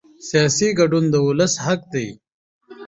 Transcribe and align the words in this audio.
سیاسي 0.29 0.67
ګډون 0.79 1.05
د 1.11 1.15
ولس 1.27 1.53
حق 1.65 1.81
دی 1.93 2.07